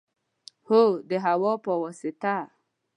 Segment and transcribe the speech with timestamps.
[0.67, 2.35] هو، د هوا په واسطه